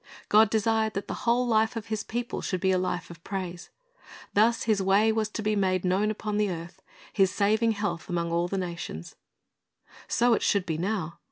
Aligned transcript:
God 0.29 0.49
desired 0.49 0.95
that 0.95 1.07
the 1.07 1.13
whole 1.29 1.45
life 1.45 1.75
of 1.75 1.85
His 1.85 2.03
people 2.03 2.41
should 2.41 2.59
be 2.59 2.71
a 2.71 2.79
life 2.79 3.11
of 3.11 3.23
praise. 3.23 3.69
Thus 4.33 4.63
His 4.63 4.81
way 4.81 5.11
was 5.11 5.29
to 5.29 5.43
be 5.43 5.55
made 5.55 5.85
"known 5.85 6.09
upon 6.09 6.41
earth," 6.41 6.81
His 7.13 7.29
"saving 7.29 7.73
health 7.73 8.09
among 8.09 8.31
all 8.31 8.49
nations."' 8.51 9.13
So 10.07 10.33
it 10.33 10.41
should 10.41 10.65
be 10.65 10.79
now. 10.79 11.19